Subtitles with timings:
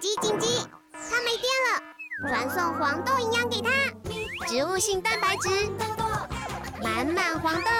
[0.00, 0.46] 紧急紧急！
[0.92, 1.82] 它没电了，
[2.28, 3.68] 传送黄豆营养给它，
[4.46, 5.48] 植物性蛋白质，
[6.80, 7.70] 满满黄豆，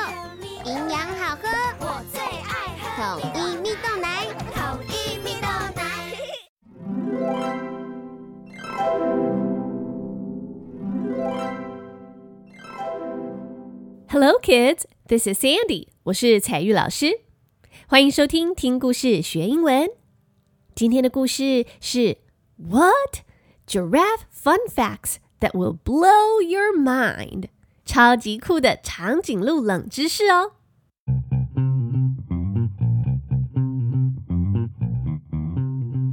[0.64, 5.46] 营养好喝，我最爱喝统一蜜豆奶，统一蜜豆
[5.76, 5.82] 奶。
[14.10, 14.82] Hello, kids.
[15.06, 15.86] This is Sandy.
[16.02, 17.20] 我是彩玉老师，
[17.86, 19.97] 欢迎收听听故事学英文。
[20.78, 22.18] 今天的故事是
[22.56, 23.24] What
[23.66, 27.46] Giraffe Fun Facts That Will Blow Your Mind，
[27.84, 30.52] 超级酷的长颈鹿冷知识哦。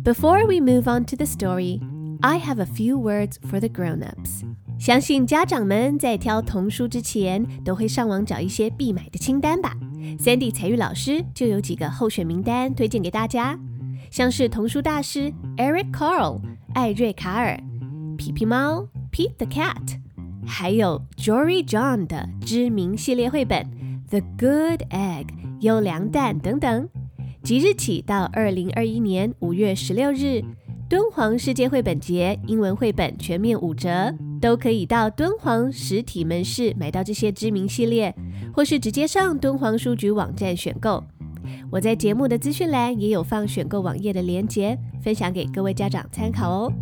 [0.03, 1.80] Before we move on to the story,
[2.22, 4.41] I have a few words for the grown-ups.
[4.80, 9.77] 相信家长们在挑童书之前，都会上网找一些必买的清单吧。
[10.17, 13.59] Sandy 采聿老师就有几个候选名单推荐给大家。
[14.15, 16.39] 像是童书大师 Eric Carle
[16.73, 17.59] 艾瑞卡尔、
[18.17, 19.99] 皮皮猫 Pete the Cat，
[20.47, 23.69] 还有 Jory John 的知名系列绘本
[24.09, 25.27] The Good Egg
[25.59, 26.88] 优良蛋等等。
[27.44, 30.41] 即日起到二零二一年五月十六日，
[30.88, 38.16] 敦煌世界绘本节英文绘本全面五折，都可以到敦煌实体门市买到这些知名系列，
[38.53, 41.03] 或是直接上敦煌书局网站选购。
[41.71, 46.73] 我在节目的资讯栏也有放选购网页的链接，分享给各位家长参考哦。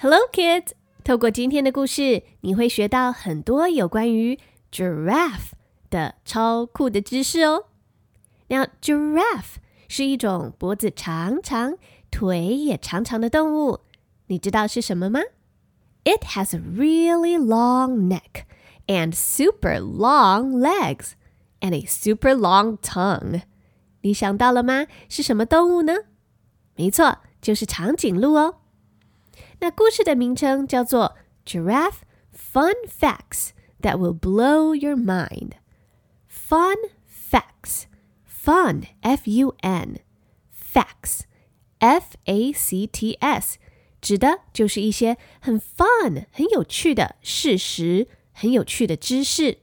[0.00, 0.70] Hello, kids！
[1.04, 4.38] 透过今天的故事，你会学到很多有关于
[4.72, 5.52] giraffe
[5.90, 7.64] 的超酷的知识哦。
[8.48, 9.56] 那 giraffe
[9.88, 11.76] 是一种脖子长长、
[12.10, 13.80] 腿也长长的动物，
[14.28, 15.20] 你知道是什么吗
[16.03, 18.45] ？It has a really long neck
[18.87, 21.13] and super long legs
[21.59, 23.41] and a super long tongue.
[24.01, 24.85] 你想到了吗？
[25.09, 25.93] 是什么动物呢？
[26.75, 28.61] 没错，就是长颈鹿哦。
[29.59, 31.15] 那故事的名称叫做《
[31.49, 32.01] Giraffe
[32.35, 33.49] Fun Facts
[33.81, 36.75] That Will Blow Your Mind》。Fun
[37.09, 37.85] facts,
[38.27, 39.99] fun, F-U-N,
[40.53, 41.21] facts,
[41.79, 43.57] F-A-C-T-S。
[44.00, 49.58] 指的就是一些很 fun、很有趣的事实，很有趣的知识。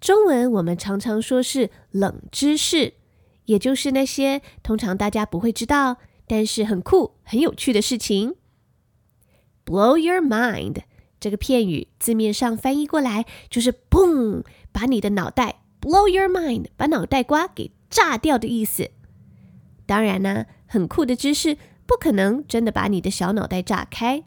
[0.00, 2.94] 中文我们常常说是冷知识，
[3.44, 8.36] 也就是那些通常大家不会知道，但是很酷、很有趣的事情。
[9.64, 10.78] Blow your mind
[11.20, 18.90] 这个片语字面上翻译过来就是“嘣”，把你的脑袋 blow your mind，把脑袋瓜给炸掉的意思。
[19.86, 21.58] 当然呢，很酷的知识。
[21.89, 24.23] 不可能真的把你的小脑袋炸开，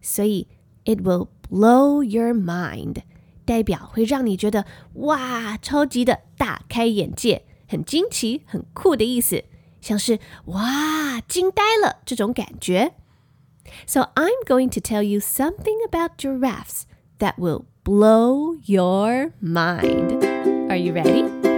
[0.00, 0.48] 所以
[0.84, 2.96] it will blow your mind
[3.44, 9.44] 代表会让你觉得哇，超级的大开眼界，很惊奇、很酷的意思，
[9.80, 12.94] 像是哇，惊呆了这种感觉。
[13.86, 16.82] So I'm going to tell you something about giraffes
[17.18, 20.24] that will blow your mind.
[20.68, 21.49] Are you ready?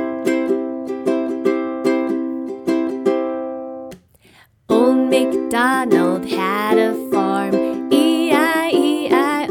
[5.64, 7.56] MacDonald had a farm,
[7.90, 9.50] E-I-E-I-O.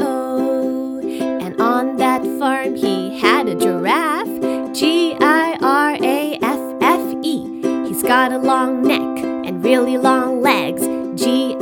[1.41, 4.29] And on that farm he had a giraffe,
[4.75, 5.07] G-I-R-A-F-F-E.
[7.87, 10.83] He's got a long neck and really long legs,
[11.19, 11.61] G-I-R-A-F-F-E.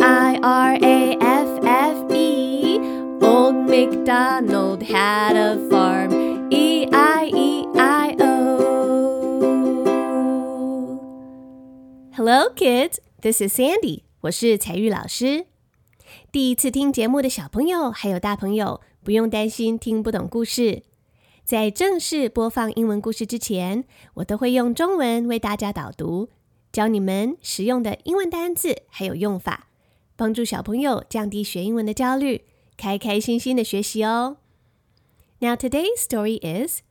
[3.22, 7.78] Old MacDonald had a farm, E-I-E-I-O.
[12.16, 13.00] Hello, kids.
[13.22, 14.04] This is Sandy.
[14.22, 15.48] 我是彩玉老师。
[16.32, 20.84] 第一次听节目的小朋友还有大朋友，不用担心听不懂故事。
[21.44, 23.84] 在正式播放英文故事之前，
[24.16, 26.30] 我都会用中文为大家导读，
[26.72, 29.70] 教你们实用的英文单字还有用法，
[30.16, 32.46] 帮助小朋友降低学英文的焦虑，
[32.78, 34.38] 开开心心的学习哦。
[35.40, 36.82] Now today's story is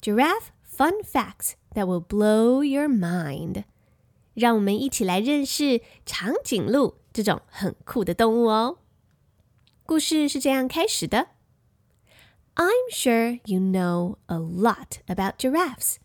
[0.00, 3.64] Giraffe Fun Facts That Will Blow Your Mind.
[4.37, 8.79] 让我们一起来认识长颈鹿这种很酷的动物哦。
[9.85, 11.27] 故事是这样开始的：
[12.55, 15.97] I'm sure you know a lot about giraffes。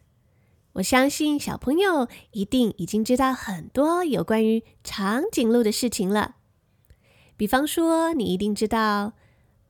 [0.75, 6.37] 我相信小朋友一定已经知道很多有关于长颈鹿的事情了。
[7.37, 9.15] 比方说，你一定知道，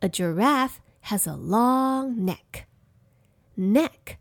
[0.00, 4.16] a giraffe has a long neck。neck，N-E-C-K，neck。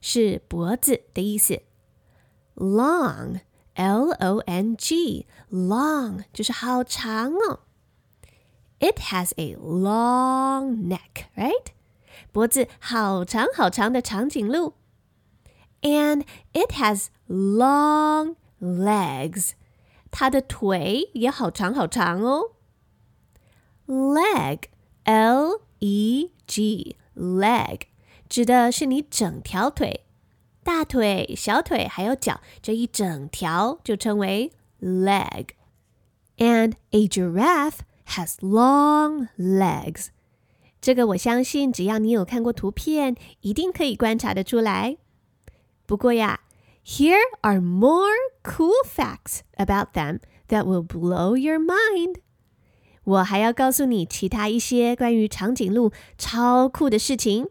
[0.00, 1.62] 是脖子的意思，
[2.54, 7.60] long，L O N G，long 就是好长哦。
[8.78, 11.66] It has a long neck, right?
[12.30, 14.74] 脖子好长好长的长颈鹿。
[15.82, 19.52] And it has long legs.
[20.10, 22.52] 它的腿也好长好长哦。
[23.86, 24.64] Leg,
[25.04, 27.80] L-E-G, leg
[28.30, 30.04] 指的是你整条腿，
[30.62, 37.78] 大腿、小腿还有脚这一整条就称为 leg。And a giraffe
[38.08, 40.08] has long legs.
[40.80, 44.98] 这个我相信，只要你有看过图片，一定可以观察得出来。
[45.86, 46.40] 不过呀，
[46.84, 52.20] Here are more cool facts about them that will blow your mind。
[53.02, 57.48] 我还要告诉你其他一些关于长颈鹿超酷的事情。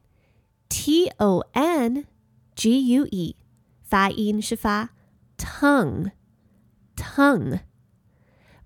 [0.70, 2.06] ，T O N
[2.56, 3.36] G U E，
[3.82, 4.92] 发音是发
[5.38, 7.60] tongue，tongue，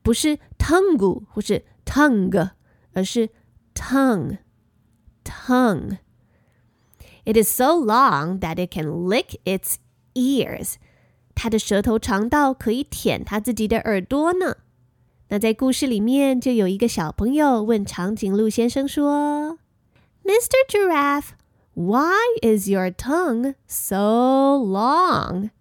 [0.02, 2.52] 不是 tongue 或是 tongue，
[2.94, 3.30] 而是
[3.74, 5.98] tongue。tongue.
[7.26, 9.76] It is so long that it can lick its
[10.14, 10.76] ears.
[11.36, 14.56] 它的舌头长到可以舔它自己的耳朵呢。
[15.28, 19.60] 那在故事里面，就有一个小朋友问长颈鹿先生说：“
[20.24, 20.56] Mr.
[20.70, 21.32] Giraffe,
[21.74, 25.52] why is your tongue so long？”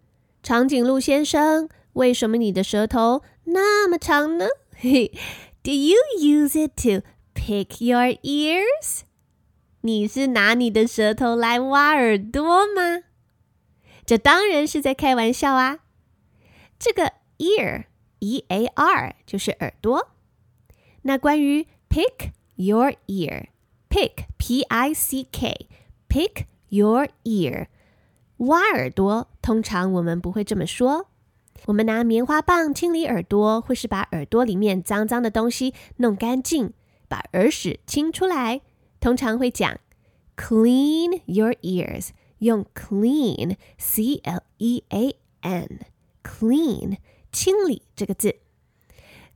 [0.42, 4.46] 长颈鹿先生，为什么你的舌头那么长呢？
[5.62, 7.02] Do you use it to
[7.34, 9.00] pick your ears？
[9.80, 12.42] 你是拿你的舌头来挖耳朵
[12.74, 13.02] 吗？
[14.04, 15.80] 这当然是在开玩笑啊！
[16.78, 20.10] 这个 ear，e a r 就是耳朵。
[21.02, 25.26] 那关于 pick your ear，pick p i c
[26.11, 27.67] Pick your ear，
[28.35, 31.07] 挖耳朵，通常我们不会这么说。
[31.67, 36.73] 我们拿棉花棒清理耳朵，或是把耳朵里面脏脏的东西弄干净，
[37.07, 38.59] 把耳屎清出来。
[38.99, 39.79] 通常会讲
[40.35, 42.09] clean your ears，
[42.39, 45.79] 用 clean c l e a n
[46.21, 46.97] clean
[47.31, 48.35] 清理这个字。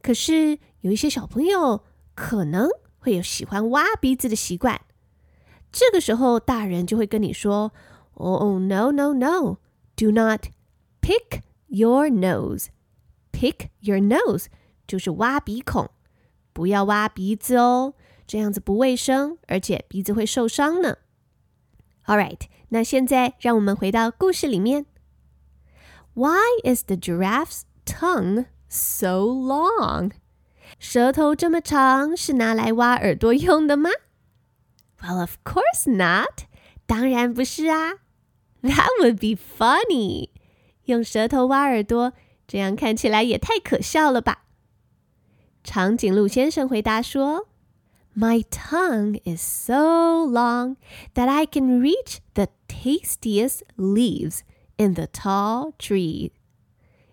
[0.02, 1.86] 可是有一些小朋友
[2.16, 2.68] 可能
[3.00, 4.82] 会有喜欢挖鼻子的习惯，
[5.75, 9.59] 这个时候大人就会跟你说：“Oh no no no,
[9.97, 10.47] do not
[11.01, 12.67] pick your nose.
[13.33, 14.47] Pick your nose
[14.87, 15.91] 就是挖鼻孔，
[16.53, 17.95] 不要挖鼻子哦。”
[18.27, 20.99] 这样子不卫生，而且鼻子会受伤呢。
[22.07, 24.87] All right，那现在让我们回到故事里面。
[26.15, 30.13] Why is the giraffe's tongue so long？
[30.79, 33.91] 舌头这么长是拿来挖耳朵用的吗
[35.05, 36.45] ？Well, of course not。
[36.87, 37.95] 当然不是啊。
[38.63, 40.31] That would be funny。
[40.85, 42.13] 用舌头挖耳朵，
[42.47, 44.45] 这样看起来也太可笑了吧？
[45.63, 47.49] 长颈鹿先生回答说。
[48.13, 50.77] My tongue is so long
[51.15, 54.41] that I can reach the tastiest leaves
[54.77, 56.33] in the tall tree.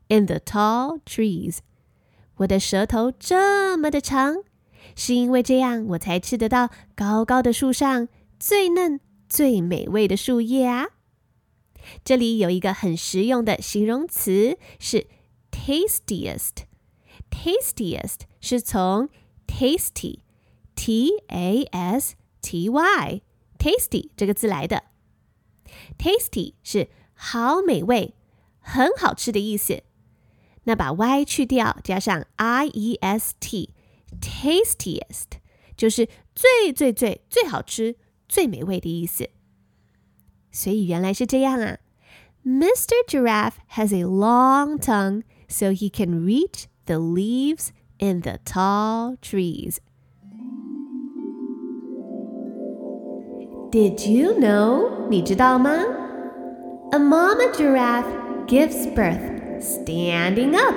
[0.07, 1.59] In the tall trees，
[2.37, 4.37] 我的舌头这么的长，
[4.96, 8.08] 是因为这样我才吃得到高高的树上
[8.38, 10.88] 最嫩、最美味的树叶啊。
[12.04, 15.06] 这里有一个很实用的形容词是
[15.50, 16.64] tastiest。
[17.30, 19.08] tastiest 是从
[19.46, 20.20] tasty。
[20.74, 24.84] T A S T Y，tasty 这个字来的。
[25.96, 28.14] tasty 是好美味、
[28.58, 29.84] 很好吃的意思。
[30.64, 33.74] 那把 y 去掉，加上 “i e s t”
[34.19, 35.39] t，tastiest
[35.75, 37.95] 就是最最最最好吃、
[38.27, 39.29] 最美味的意思。
[40.51, 41.77] 所以原来是这样啊。
[42.45, 42.93] Mr.
[43.07, 47.69] Giraffe has a long tongue, so he can reach the leaves
[47.99, 49.77] in the tall trees.
[53.69, 55.09] Did you know？
[55.09, 55.71] 你知道吗？
[56.93, 58.07] A mama giraffe
[58.47, 60.73] gives birth standing up。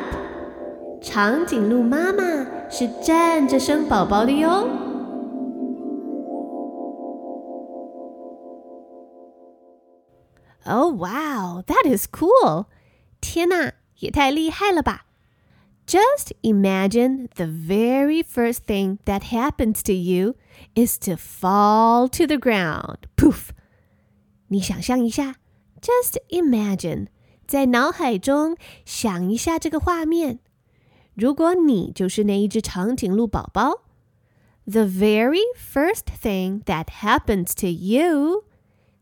[1.01, 2.25] 长颈鹿妈妈
[2.69, 4.69] 是站着生宝宝的哟。
[10.65, 12.67] Oh wow, that is cool！
[13.21, 15.07] 天哪，也太厉害了吧！
[15.87, 20.35] just imagine the very first thing that happens to you
[20.75, 22.99] is to fall to the ground.
[23.17, 23.49] Poof!
[24.49, 25.37] 你想象一下，
[25.81, 27.09] just imagine，
[27.47, 30.41] 在脑海中想一下这个画面。
[31.16, 33.82] 如果你就是那一只长颈鹿宝宝
[34.66, 38.44] ，the very first thing that happens to you，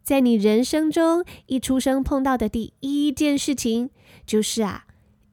[0.03, 3.89] 在你人生中一出生碰到的第一件事情
[4.25, 4.86] 就是啊。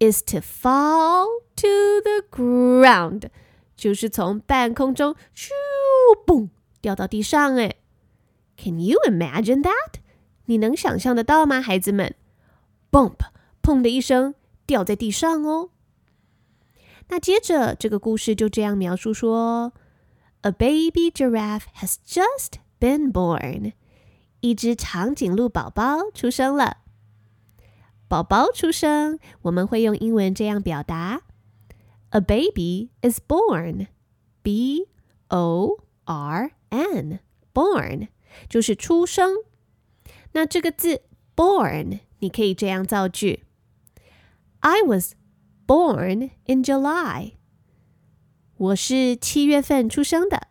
[0.02, 3.24] is to fall to the ground，
[3.76, 5.50] 就是从半空中咻
[6.26, 6.48] 嘣
[6.80, 7.56] 掉到地上。
[7.56, 7.74] 哎
[8.56, 10.00] ，Can you imagine that？
[10.46, 12.14] 你能想象得到吗，孩子们
[12.90, 13.16] ？Bump，
[13.62, 14.34] 砰的一声
[14.64, 15.68] 掉在地上哦。
[17.09, 19.73] 那接着这个故事就这样描述说：
[20.41, 23.73] A baby giraffe has just been born，
[24.41, 26.77] 一只长颈鹿宝宝出生了。
[28.07, 31.21] 宝宝出生，我们会用英文这样表达：
[32.09, 33.87] A baby is born.
[34.43, 34.89] B
[35.29, 37.19] O R N
[37.51, 38.09] born
[38.47, 39.37] 就是出生。
[40.33, 41.01] 那这个字
[41.35, 43.43] born 你可以这样造句：
[44.59, 45.13] I was
[45.69, 47.33] born in July.
[48.57, 50.47] 我是七月份出生的。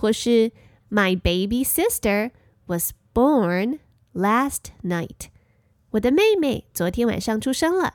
[0.00, 0.52] 或是
[0.88, 2.30] My baby sister
[2.66, 3.80] was born
[4.14, 5.26] last night.
[5.90, 7.94] 我的妹妹昨天晚上出生了，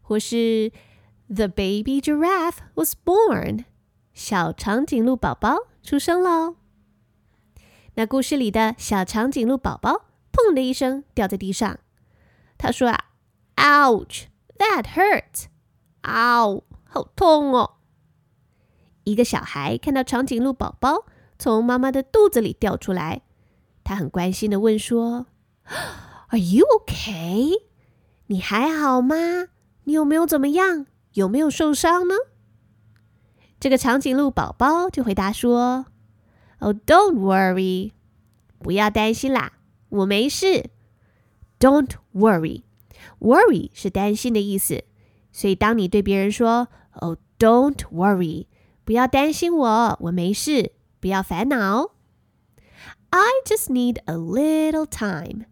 [0.00, 0.70] 或是
[1.28, 3.64] The baby giraffe was born，
[4.12, 6.54] 小长颈鹿宝宝出生了。
[7.94, 11.80] 那故事里的小长颈鹿宝宝砰的一声掉在地上，
[12.56, 13.06] 他说啊
[14.59, 15.45] That hurts，
[16.03, 17.77] 嗷，好痛哦！
[19.05, 21.05] 一个小孩看到长颈鹿宝宝
[21.39, 23.21] 从妈妈的肚子里掉出来，
[23.83, 25.25] 他很关心的问说。
[26.27, 27.53] Are you okay？
[28.27, 29.15] 你还好吗？
[29.85, 30.85] 你有没有怎么样？
[31.13, 32.13] 有没有受伤呢？
[33.59, 35.87] 这个长颈鹿宝宝就回答说
[36.59, 37.93] ：“Oh, don't worry，
[38.59, 39.53] 不要担心啦，
[39.89, 40.69] 我没事。
[41.59, 42.63] Don't worry.”
[43.19, 44.83] Worry 是担心的意思，
[45.31, 48.47] 所以当你对别人说 ‘Oh, don't worry’，
[48.83, 51.91] 不要担心我，我没事，不要烦恼。
[53.09, 55.45] I just need a little time。”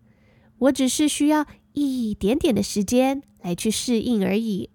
[0.59, 4.71] 我只是需要一点点的时间来去适应而已。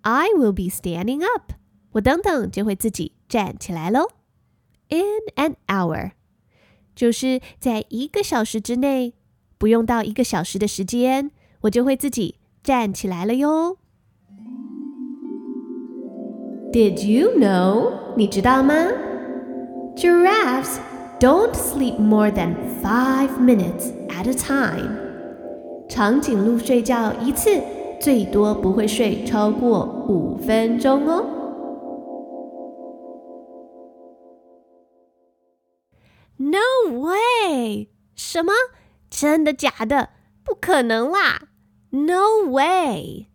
[0.00, 1.52] I will be standing up。
[1.92, 4.08] 我等等就会自己站起来喽。
[4.88, 5.04] In
[5.36, 6.12] an hour，
[6.96, 9.14] 就是在一个小时之内，
[9.56, 11.30] 不用到一个小时的时间，
[11.65, 13.77] 我就会自己站起来了哟。
[16.71, 17.91] Did you know？
[18.15, 18.73] 你知道吗？
[19.95, 20.77] Giraffes
[21.19, 24.97] don't sleep more than five minutes at a time。
[25.89, 27.61] 长颈鹿睡觉一次
[27.99, 31.25] 最多不会睡超过五分钟哦。
[36.37, 37.89] No way！
[38.15, 38.53] 什么？
[39.09, 40.09] 真的假的？
[40.43, 41.49] 不可能啦
[42.04, 43.28] ！No way！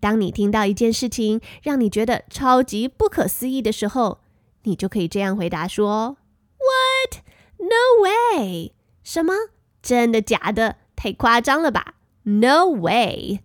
[0.00, 4.20] 当你听到一件事情让你觉得超级不可思议的时候，
[4.62, 6.16] 你就可以这样回答说。
[6.58, 7.22] What?
[7.58, 8.72] No way!
[9.02, 9.34] 什么？
[9.82, 10.76] 真的假的？
[10.96, 13.40] 太夸张了吧？No way!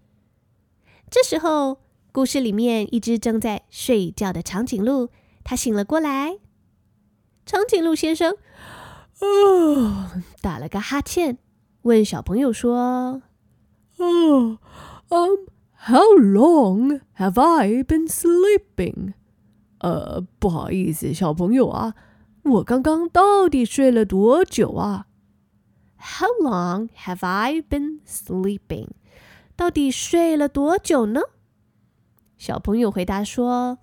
[1.10, 1.80] 这时候，
[2.12, 5.10] 故事里面一只正在睡觉的长颈鹿，
[5.44, 6.40] 它醒了过来。
[7.46, 8.38] 长颈鹿先生，
[9.20, 10.12] 哦，
[10.42, 11.38] 打了个哈欠，
[11.84, 13.24] 问小朋友说
[14.01, 14.59] ：“哦，
[15.09, 15.47] Um,
[15.89, 19.15] how long have I been sleeping？”
[19.79, 21.95] 呃，不好意思，小朋友啊。
[22.43, 25.07] 我刚刚到底睡了多久啊？
[25.99, 28.89] How long have I been sleeping？
[29.57, 31.23] 到底睡了多久呢？
[32.39, 33.79] 小朋友回答说：“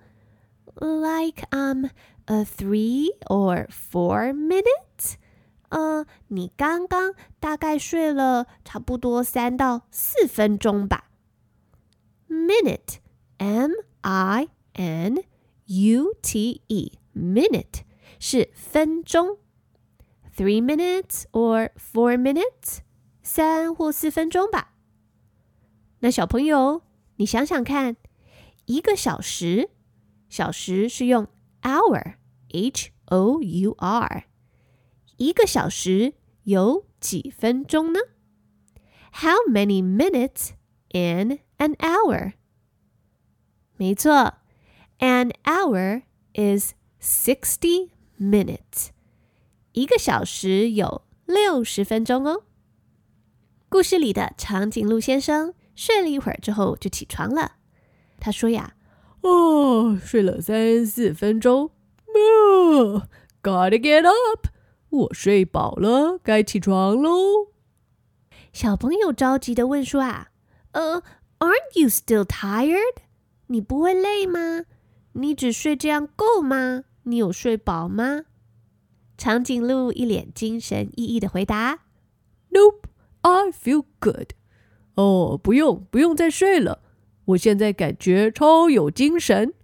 [0.76, 1.88] Like um,
[2.26, 4.87] a three or four minutes。
[5.69, 11.11] 呃，你刚刚大概睡了差不多三到四分钟吧。
[12.29, 12.99] Minute,
[13.39, 13.73] M
[14.03, 15.25] I N
[15.67, 17.83] U T E, minute。”
[18.21, 19.39] 是分钟
[20.37, 22.79] ，three minutes or four minutes，
[23.23, 24.75] 三或四分钟吧。
[26.01, 26.83] 那小朋友，
[27.15, 27.97] 你想想看，
[28.67, 29.71] 一个小时，
[30.29, 31.29] 小时是用
[31.63, 34.25] hour，h o u r，
[35.18, 36.14] 一个小时
[36.44, 38.00] 有几分钟呢？
[39.14, 40.52] How many minutes
[40.90, 42.34] in an hour？
[43.78, 44.34] 没错，
[45.00, 46.04] an hour
[46.34, 47.90] is sixty
[48.20, 48.90] minutes。
[49.74, 52.44] 一个小时有六十分钟哦。
[53.70, 57.54] 故事里的长颈鹿先生睡了一会儿之后就起床了。
[58.20, 61.72] 他说呀：“哦，睡了三四分钟。
[62.08, 63.08] 哦，
[63.42, 64.48] Gotta get up！
[64.91, 67.49] 我睡饱了，该起床喽。”
[68.53, 70.29] 小朋友着急的问说：“啊，
[70.73, 71.03] 呃
[71.39, 73.03] ，Aren't you still tired？
[73.49, 74.65] 你不会累吗？
[75.13, 76.85] 你只睡这样够吗？
[77.05, 78.23] 你有睡饱吗？”
[79.19, 81.81] 长颈鹿一脸精神奕奕的回答
[82.51, 82.89] ：“Nope,
[83.23, 84.33] I feel good。
[84.95, 86.83] 哦，不用，不用再睡了。
[87.27, 89.55] 我现在感觉超有精神。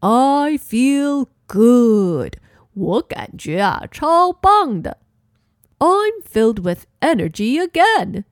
[0.00, 2.36] I feel good。
[2.75, 4.97] 我感觉啊，超棒的。
[5.79, 8.23] I'm filled with energy again。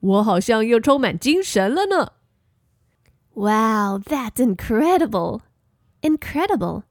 [0.00, 2.12] 我好像又充满精神了呢。
[3.34, 5.40] Wow, that's incredible!
[6.02, 6.82] Incredible.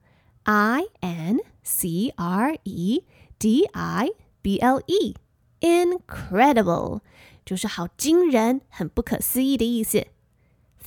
[0.43, 3.03] I N C R E
[3.39, 4.09] D I
[4.41, 5.15] B L E
[5.61, 6.99] incredible
[7.45, 10.07] 就是好惊人、很不可思议的意思。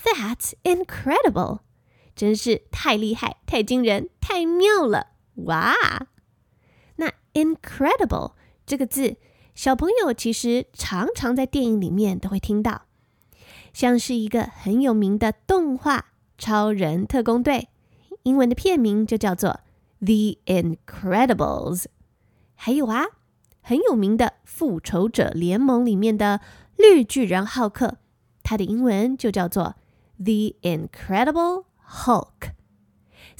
[0.05, 1.61] That's incredible，
[2.15, 5.10] 真是太厉害、太惊人、太妙了！
[5.46, 5.74] 哇，
[6.98, 8.34] 那 incredible
[8.66, 9.18] 这个字，
[9.56, 12.84] 小朋友其实常常在电影里面都会听到，
[13.74, 15.98] 像是一个很有名的动画
[16.38, 17.70] 《超人特工队》。
[18.24, 19.62] 英文的片名就叫做
[20.06, 21.78] 《The Incredibles》。
[22.54, 23.06] 还有啊，
[23.62, 26.40] 很有名的《复仇者联盟》里面的
[26.78, 27.98] 绿巨人浩克，
[28.44, 29.76] 它的英文就叫做
[30.24, 32.28] 《The Incredible Hulk》。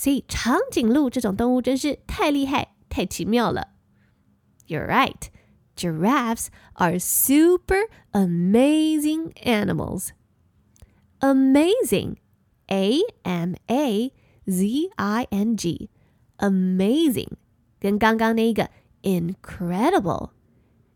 [0.01, 3.69] 所以长颈鹿这种动物真是太厉害、太奇妙了。
[4.67, 5.29] You're right.
[5.77, 10.09] Giraffes are super amazing animals.
[11.21, 12.17] Amazing.
[12.69, 14.13] A M A
[14.45, 17.29] Z I N G，amazing，
[17.79, 18.71] 跟刚刚那个
[19.03, 20.31] incredible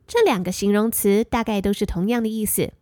[0.08, 2.72] 这两个形容词大概都是同样的意思。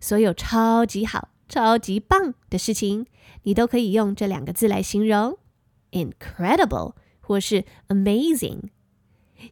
[0.00, 3.06] 所有超级好、超级棒的事情，
[3.44, 5.38] 你都可以用这两个字来形容
[5.93, 8.63] ：incredible 或是 amazing。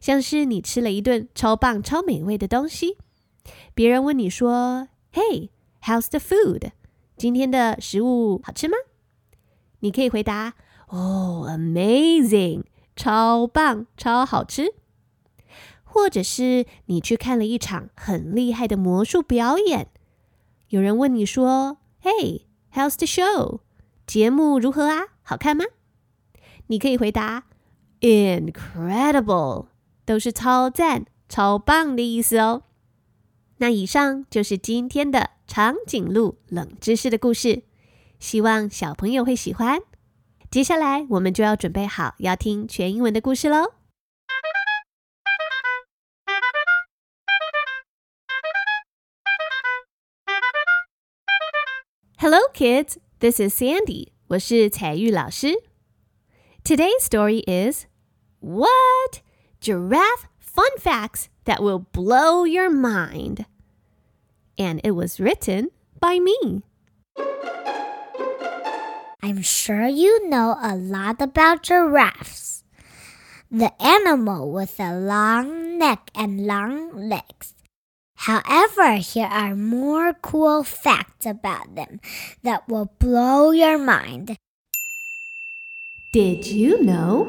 [0.00, 2.98] 像是你吃了一顿超棒、超美味的东西，
[3.74, 6.72] 别人问你说：“Hey，how's the food？”
[7.16, 8.76] 今天的食物好吃吗？
[9.80, 10.54] 你可以回答
[10.88, 12.64] ：“哦，amazing，
[12.96, 14.74] 超棒，超好吃。”
[15.84, 19.88] 或者是你去看了一场很厉害的魔术表演，
[20.68, 23.60] 有人问你说：“Hey，how's the show？”
[24.06, 25.08] 节目如何啊？
[25.22, 25.66] 好看吗？
[26.72, 27.44] 你可以回答
[28.00, 29.66] ：“Incredible，
[30.06, 32.62] 都是超赞、超棒的意思哦。”
[33.60, 37.64] 那以上就是今天的长颈鹿冷知识的故事。
[38.18, 39.82] 希望小朋友会喜欢。
[40.50, 43.74] 接下来，我们就要准备好要听全英文的故事喽。
[52.16, 52.96] Hello, kids.
[53.18, 54.08] This is Sandy.
[54.28, 55.71] 我是彩玉老师。
[56.64, 57.86] Today's story is
[58.38, 59.20] What
[59.60, 63.46] Giraffe Fun Facts That Will Blow Your Mind.
[64.56, 66.62] And it was written by me.
[69.24, 72.62] I'm sure you know a lot about giraffes.
[73.50, 77.54] The animal with a long neck and long legs.
[78.14, 81.98] However, here are more cool facts about them
[82.44, 84.38] that will blow your mind.
[86.12, 87.26] Did you know?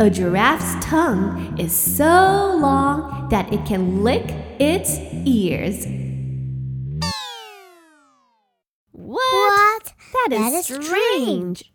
[0.00, 5.86] A giraffe's tongue is so long that it can lick its ears.
[8.92, 10.88] That is, that is strange.
[10.88, 11.72] strange.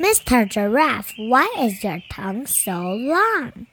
[0.00, 0.48] Mr.
[0.48, 3.66] Giraffe, why is your tongue so long?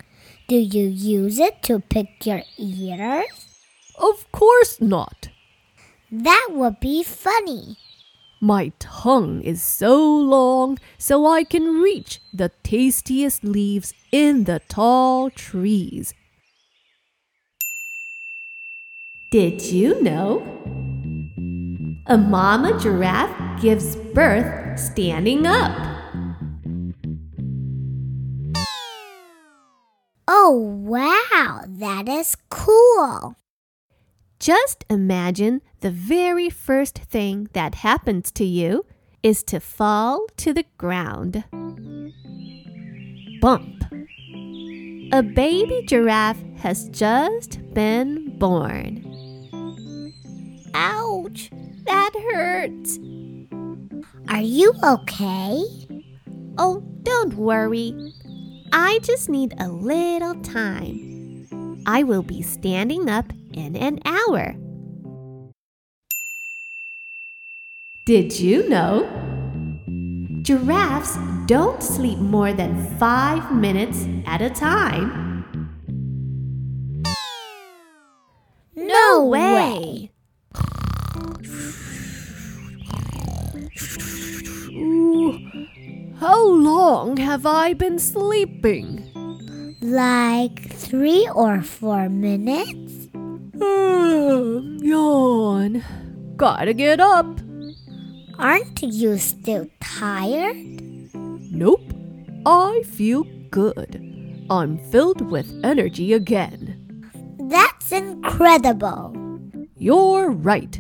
[0.48, 3.28] Do you use it to pick your ears?
[4.00, 5.30] Of course not.
[6.12, 7.78] That would be funny.
[8.42, 15.30] My tongue is so long so I can reach the tastiest leaves in the tall
[15.30, 16.14] trees.
[19.30, 20.40] Did you know?
[22.08, 25.78] A mama giraffe gives birth standing up.
[30.30, 33.36] Oh, wow, that is cool.
[34.40, 38.86] Just imagine the very first thing that happens to you
[39.22, 41.44] is to fall to the ground.
[43.42, 43.84] Bump.
[45.12, 49.04] A baby giraffe has just been born.
[50.74, 51.52] Ouch!
[51.84, 52.98] That hurts.
[54.30, 55.64] Are you okay?
[56.58, 58.14] Oh, don't worry.
[58.72, 61.82] I just need a little time.
[61.86, 64.56] I will be standing up in an hour.
[68.06, 69.06] Did you know?
[70.42, 75.46] Giraffes don't sleep more than five minutes at a time.
[78.76, 80.12] No way.
[84.72, 85.38] Ooh,
[86.20, 89.06] how long have I been sleeping?
[89.82, 93.09] Like three or four minutes?
[94.82, 95.84] Yawn.
[96.38, 97.40] Gotta get up.
[98.38, 100.56] Aren't you still tired?
[101.14, 101.94] Nope.
[102.46, 104.46] I feel good.
[104.50, 107.04] I'm filled with energy again.
[107.50, 109.14] That's incredible.
[109.78, 110.80] You're right.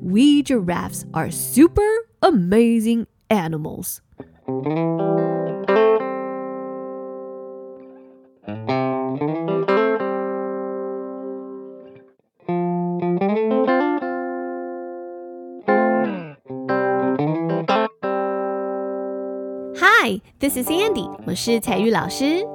[0.00, 4.00] We giraffes are super amazing animals.
[20.04, 22.46] Hi, this is Andy，我是彩玉老师。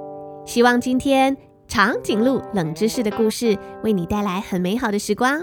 [0.46, 1.36] 希望今天
[1.68, 5.42] 长颈鹿冷知识的故事为你带来很美好的时光。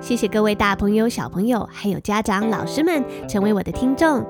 [0.00, 4.24] 谢谢各位大朋友、小朋友，还有家长、老师们成为我的听众。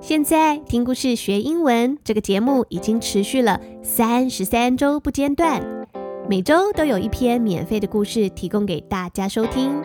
[0.00, 5.60] 现在听故事学英文这个节目已经持续了三十三周不间断，
[6.28, 9.82] 每周都有一篇免费的故事提供给大家收听。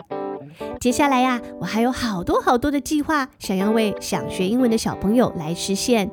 [0.78, 6.08] 接下来呀，我还有好多好多的计划，想要为想学英文的小朋友来实现，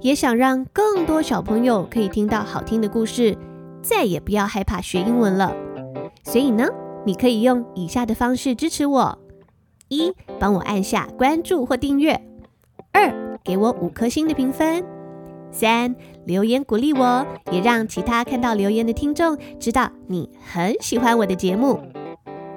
[0.00, 3.36] 也想让更多小朋友可以听到好听的故事，
[3.82, 5.54] 再也不要害怕学英文了。
[6.24, 6.66] 所以呢，
[7.04, 9.18] 你可以用以下的方式支持我：
[9.88, 12.14] 一，帮我按下关注或订阅；
[12.92, 14.82] 二，给我五颗星的评分；
[15.50, 21.78] 三，留言鼓励我，也让其他看到留言的听众知道你很喜欢我的节目；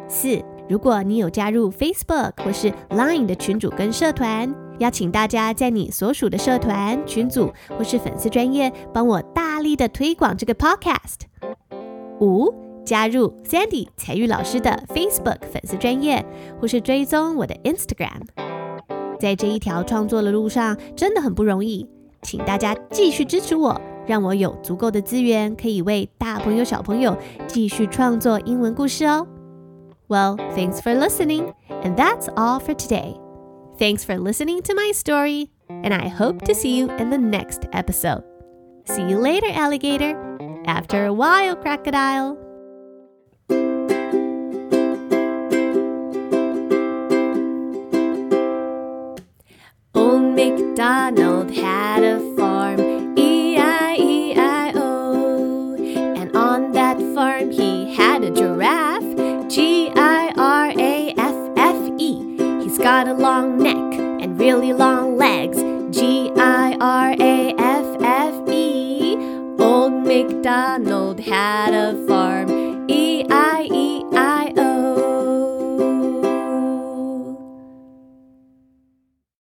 [0.08, 0.42] 四。
[0.68, 11.22] 如果你有加入 Facebook 或是 Line 的群组跟社团，邀请大家在你所属的社团群组或是粉丝专业帮我大力的推广这个 Podcast。
[12.20, 12.54] 五，
[12.86, 16.26] 加入 Sandy 彩玉老师的 Facebook 粉丝专业，
[16.60, 18.22] 或是追踪我的 Instagram。
[19.20, 21.88] 在这一条创作的路上，真的很不容易，
[22.22, 29.28] 请大家继续支持我，让我有足够的资源，可以为大朋友小朋友继续创作英文故事哦。
[30.08, 33.25] Well, thanks for listening, and that's all for today.
[33.78, 37.66] Thanks for listening to my story, and I hope to see you in the next
[37.74, 38.24] episode.
[38.86, 40.16] See you later, alligator.
[40.66, 42.38] After a while, crocodile.
[49.94, 52.80] Old MacDonald had a farm,
[53.20, 53.76] E-I-E-I-O.
[56.16, 60.32] And on that farm he had a giraffe, G-I-R-A-F-F-E.
[62.64, 63.58] He's got a long
[64.46, 65.58] really long legs,
[65.98, 66.38] G-I-R-A-F-F-E.
[69.58, 72.55] Old MacDonald had a farm,